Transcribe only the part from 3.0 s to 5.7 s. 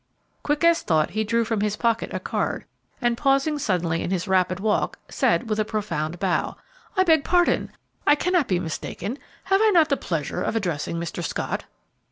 and, pausing suddenly in his rapid walk, said, with a